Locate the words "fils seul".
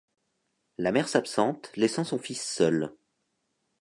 2.17-2.91